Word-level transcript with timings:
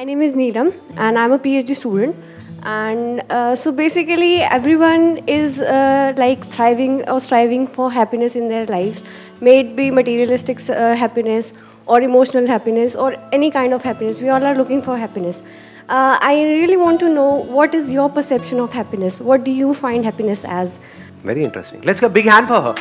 My 0.00 0.04
name 0.04 0.22
is 0.22 0.32
Neelam, 0.32 0.68
and 0.96 1.18
I'm 1.18 1.30
a 1.32 1.38
PhD 1.38 1.76
student. 1.76 2.16
And 2.62 3.22
uh, 3.28 3.54
so 3.54 3.70
basically, 3.70 4.36
everyone 4.40 5.18
is 5.26 5.60
uh, 5.60 6.14
like 6.16 6.42
thriving 6.42 7.06
or 7.06 7.20
striving 7.20 7.66
for 7.66 7.90
happiness 7.92 8.34
in 8.34 8.48
their 8.48 8.64
lives, 8.64 9.04
may 9.42 9.58
it 9.58 9.76
be 9.76 9.90
materialistic 9.90 10.62
uh, 10.70 10.94
happiness 10.94 11.52
or 11.84 12.00
emotional 12.00 12.46
happiness 12.46 12.94
or 12.94 13.14
any 13.30 13.50
kind 13.50 13.74
of 13.74 13.82
happiness. 13.82 14.22
We 14.22 14.30
all 14.30 14.42
are 14.42 14.54
looking 14.54 14.80
for 14.80 14.96
happiness. 14.96 15.42
Uh, 15.90 16.16
I 16.18 16.44
really 16.44 16.78
want 16.78 16.98
to 17.00 17.10
know 17.10 17.44
what 17.58 17.74
is 17.74 17.92
your 17.92 18.08
perception 18.08 18.58
of 18.58 18.72
happiness? 18.72 19.20
What 19.20 19.44
do 19.44 19.50
you 19.50 19.74
find 19.74 20.02
happiness 20.02 20.46
as? 20.46 20.78
Very 21.24 21.44
interesting. 21.44 21.82
Let's 21.82 22.00
give 22.00 22.10
a 22.10 22.14
big 22.14 22.24
hand 22.24 22.48
for 22.48 22.62
her. 22.62 22.74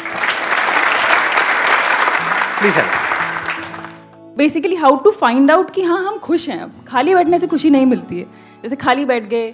Please 2.62 2.82
help. 2.82 3.09
Basically 4.40 4.76
how 4.76 4.96
to 4.96 5.12
find 5.12 5.52
out 5.52 5.72
कि 5.72 5.84
हाँ 5.84 6.04
हम 6.04 6.18
खुश 6.18 6.48
हैं 6.50 6.60
अब। 6.62 6.72
खाली 6.88 7.14
बैठने 7.16 7.38
से 7.38 7.48
खुशी 7.48 7.70
नहीं 7.70 7.86
मिलती 7.86 8.20
है। 8.20 8.26
जैसे 8.64 8.76
खाली 8.76 9.06
बैठ 9.06 9.24
गए, 9.30 9.54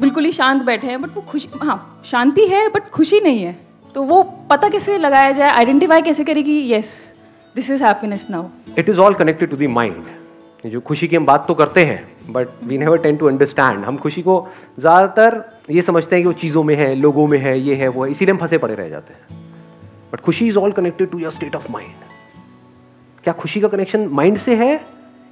बिल्कुल 0.00 0.24
ही 0.24 0.32
शांत 0.32 0.62
बैठे 0.62 0.86
हैं 0.86 1.00
बट 1.02 1.16
वो 1.16 1.22
खुशी 1.22 1.48
हाँ 1.62 2.02
शांति 2.04 2.46
है 2.48 2.68
बट 2.68 2.90
खुशी 2.90 3.20
नहीं 3.20 3.42
है। 3.42 3.56
तो 3.94 4.02
वो 4.02 4.22
पता 4.50 4.68
कैसे 4.68 4.98
लगाया 4.98 5.32
जाए 5.32 5.50
आइडेंटिफाई 5.50 6.02
कैसे 6.02 6.24
करे 6.24 6.42
कि 6.42 6.52
yes 6.72 6.92
this 7.54 7.70
is 7.70 7.84
happiness 7.84 8.26
now 8.30 8.48
it 8.78 8.88
is 8.88 9.00
all 9.00 9.14
connected 9.14 9.50
to 9.50 9.56
the 9.56 9.68
mind 9.70 10.70
जो 10.70 10.80
खुशी 10.80 11.08
की 11.08 11.16
हम 11.16 11.26
बात 11.26 11.44
तो 11.48 11.54
करते 11.54 11.84
हैं 11.84 12.32
but 12.32 12.48
we 12.64 12.78
never 12.78 12.98
tend 12.98 13.16
to 13.16 13.26
understand 13.28 13.84
हम 13.84 13.96
खुशी 13.98 14.22
को 14.22 14.36
ज़्यादातर 14.78 15.42
ये 15.70 15.82
समझते 15.82 16.16
हैं 16.16 16.22
कि 16.22 16.26
वो 16.26 16.32
चीज़ों 16.32 16.62
में 16.62 16.74
है, 16.74 16.94
लोगों 16.94 17.26
में 17.26 17.38
है, 17.38 17.58
ये 17.60 17.74
है, 17.74 17.88
वो 17.88 18.04
है। 18.04 18.10
इसीलिए 18.10 18.34
हम 18.34 18.40
फंसे 18.40 18.58
पड़े 18.58 18.74
रह 18.74 18.88
जाते 18.88 19.14
हैं। 19.14 19.40
बट 20.12 20.20
खुशी 20.20 20.46
is 20.46 20.58
all 20.58 20.72
connected 20.72 21.10
to 21.10 21.18
your 21.18 21.32
state 21.32 21.56
of 21.56 21.70
mind 21.72 22.10
क्या 23.24 23.34
खुशी 23.34 23.60
का 23.60 23.68
कनेक्शन 23.68 24.06
माइंड 24.12 24.38
से 24.38 24.54
है 24.54 24.74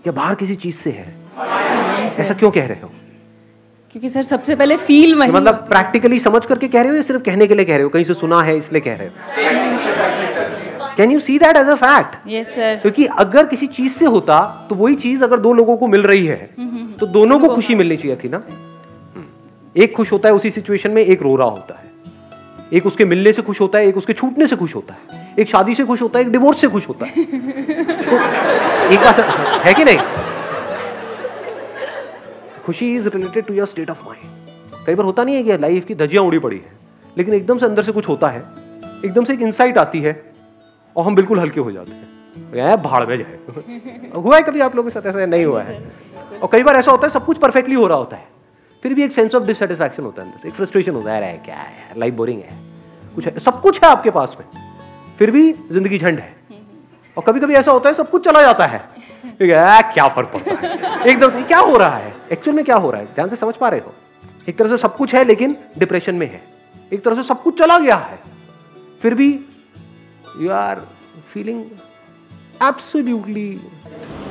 या 0.07 0.13
बाहर 0.13 0.35
किसी 0.35 0.55
चीज़ 0.55 0.77
से 0.77 0.91
है? 0.91 1.15
ऐसा 2.21 2.35
क्यों 2.35 2.51
कह 2.51 2.67
रहे 2.67 2.81
हो? 2.83 2.91
क्योंकि 3.93 4.09
सर 4.09 4.23
सबसे 4.23 4.55
पहले 4.57 4.77
फील 4.77 5.15
वही 5.15 5.31
मतलब 5.31 5.55
प्रैक्टिकली 5.69 6.19
समझ 6.19 6.45
करके 6.47 6.69
कह 6.69 6.81
रहे 6.81 6.91
हो 6.91 6.97
या 6.97 7.03
सिर्फ़ 7.03 7.23
कहने 7.23 7.47
के 7.47 7.55
लिए 7.55 7.65
कह 7.65 7.75
रहे 7.75 7.83
हो? 7.83 7.89
कहीं 7.89 8.05
से 8.05 8.15
सुना 8.15 8.41
है 8.43 8.57
इसलिए 8.59 8.81
कह 8.81 8.97
रहे 8.97 9.09
हो? 9.09 9.13
Can 10.97 11.11
you 11.11 11.19
see 11.19 11.39
that 11.39 11.57
as 11.57 11.69
a 11.69 11.75
fact 11.75 12.17
yes 12.29 12.55
sir 12.55 12.79
क्योंकि 12.83 13.07
अगर 13.19 13.47
किसी 13.47 13.67
चीज़ 13.67 13.93
से 13.93 14.07
होता 14.07 14.41
तो 14.71 14.75
वही 14.75 14.95
चीज़ 14.97 15.25
अगर 15.25 15.41
दो 15.41 15.53
लोगों 15.53 15.77
को 15.77 15.87
मिल 15.87 16.03
रही 16.03 16.27
है 16.27 16.51
तो 17.01 17.07
दोनों 17.07 17.39
को 17.41 17.49
खुशी 17.49 17.75
मिलनी 17.75 17.97
चाहिए 17.97 18.17
थी 18.17 18.29
ना? 18.29 18.43
एक 19.77 19.95
खुश 19.97 20.13
होता 20.13 20.29
है 20.29 20.35
उसी 20.35 20.51
सिचुएशन 20.51 20.91
में 20.91 21.03
एक 21.03 21.23
रो 21.23 21.37
रहा 21.37 21.49
होता 21.49 21.75
है। 21.75 21.89
एक 22.73 22.87
उसके 22.87 23.05
मिलने 23.05 23.33
से 23.33 23.43
खुश 23.43 23.61
होता 23.61 23.79
है 23.79 23.89
एक 23.89 23.97
उसके 23.97 24.13
छूटने 24.13 24.47
से 24.47 24.57
खुश 24.57 24.75
होता 24.75 24.95
है। 24.95 25.20
एक 25.41 25.49
शादी 25.49 25.75
से 25.75 25.85
खुश 25.85 26.03
होता 26.03 26.19
है, 26.19 26.25
एक 26.25 26.31
डिवोर्स 26.31 26.61
से 26.61 26.69
खुश 26.69 26.89
होता 26.89 27.07
है। 27.07 27.13
तो 27.15 28.17
एक 28.93 29.01
बात 29.01 29.21
है 29.65 29.75
कि 29.75 29.85
नहीं? 29.85 29.99
खुशी 32.67 32.95
is 32.97 33.09
related 33.09 33.47
to 33.47 33.55
your 33.55 33.67
state 33.67 33.91
of 33.91 34.05
mind 34.07 34.87
कई 34.87 34.95
बार 34.95 35.07
होता 35.07 35.25
नहीं 35.25 35.37
है 35.37 35.43
कि 35.43 35.57
लाइफ 35.59 35.85
की 35.85 35.95
धजियाँ 35.95 36.25
उड़ी 36.25 36.39
पड़ी 36.39 36.57
है, 36.57 36.73
लेकिन 37.19 37.35
एकदम 37.35 37.59
से 37.59 37.67
अंदर 37.67 37.83
से 37.83 37.93
कुछ 37.93 38.09
होता 38.09 38.29
है, 38.29 38.43
एकदम 39.05 39.25
से 39.25 39.33
एक 39.33 39.43
इंसाइट 39.43 39.79
आती 39.79 40.01
है, 40.01 40.33
और 40.97 41.05
हम 41.05 41.15
बिल्कुल 41.15 41.41
हल्के 41.41 41.61
हो 41.61 41.73
जाते 41.73 41.93
हैं। 41.93 42.09
भाड़ 42.83 43.07
में 43.07 43.17
जाए। 43.17 43.39
हुआ 44.17 44.37
है 44.37 44.43
कभी 44.43 44.61
आप 44.61 44.77
लोगों 44.77 44.91
के 44.91 45.01
साथ 45.01 45.07
ऐसा? 45.07 45.27
नहीं 45.27 45.45
हुआ 45.45 45.63
है। 45.63 45.83
और 46.43 46.49
कई 46.53 46.63
बार 46.63 46.77
ऐसा 46.77 46.91
होता 46.91 47.07
है, 47.07 47.13
सब 47.13 47.25
कुछ 47.25 47.39
परफेक्टली 47.39 47.75
हो 47.75 47.87
रहा 47.87 47.99
होता 47.99 48.17
है। 48.17 48.29
फिर 48.83 48.95
भी 48.95 49.05
एक 49.05 49.13
सेंस 49.13 49.35
ऑफ़ 49.35 49.45
डिससेटिस्फैक्शन 49.45 50.03
होता 50.03 50.23
है 50.23 50.29
अंदर 50.29 50.43
से, 50.43 50.49
एक 50.49 50.55
फ्रस्ट्रेशन 50.55 50.95
होता 50.95 51.13
है। 51.13 51.37
क्या 51.45 51.57
है? 51.57 51.99
लाइफ 51.99 52.15
बोरिंग 52.15 52.41
है। 52.41 52.59
कुछ 53.15 53.27
है? 53.27 53.39
सब 53.39 53.61
कुछ 53.61 53.83
है 53.85 53.91
आपके 53.91 54.11
पास 54.11 54.37
में। 54.41 54.60
फिर 55.21 55.31
भी 55.31 55.53
ज़िंदगी 55.53 55.99
झंड 55.99 56.19
है। 56.19 56.35
और 57.17 57.25
कभी 57.25 57.41
कभी 57.41 57.55
ऐसा 57.55 57.73
होता 57.73 57.89
है 57.89 57.95
सब 57.95 58.11
कुछ 58.11 58.25
चला 58.25 58.43
जाता 58.43 58.67
है। 58.67 58.79
क्या 59.43 60.07
फ़र्क 60.09 60.31
पड़ता 60.35 60.67
है? 60.67 61.01
एकदम 61.11 61.31
से 61.31 61.43
क्या 61.43 61.59
हो 61.59 61.77
रहा 61.77 61.97
है? 61.97 62.13
एक्चुअल 62.33 62.57
में 62.57 62.65
क्या 62.65 62.77
हो 62.77 62.91
रहा 62.91 63.01
है? 63.01 63.07
ध्यान 63.15 63.29
से 63.29 63.37
समझ 63.37 63.55
पा 63.57 63.69
रहे 63.69 63.81
हो? 63.81 63.93
एक 64.49 64.59
तरह 64.59 64.69
से 64.69 64.77
सब 64.77 64.97
कुछ 64.97 65.15
है 65.15 65.25
लेकिन 65.25 65.57
डिप्रेशन 65.79 66.15
में 66.15 66.27
है। 66.27 66.43
एक 66.93 67.03
तरह 67.05 67.15
से 67.15 67.23
सब 67.23 67.43
कुछ 67.43 67.59
चला 67.59 67.79
गया 67.79 67.97
है। 67.97 68.19
फिर 69.03 69.15
भी 69.15 69.29
you 70.41 70.51
are 70.53 70.81
feeling 71.33 71.65
absolutely 72.63 73.61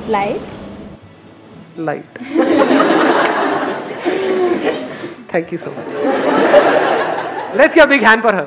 light 0.08 0.40
light 1.78 2.18
thank 5.34 5.52
you 5.52 5.58
so 5.58 5.70
much 5.70 7.56
let's 7.56 7.74
give 7.74 7.86
big 7.86 8.04
hand 8.04 8.22
for 8.22 8.34
her 8.34 8.46